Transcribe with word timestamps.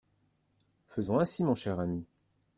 Faisons 0.87 1.19
ainsi 1.19 1.43
mon 1.43 1.53
cher 1.53 1.79
ami. 1.79 2.03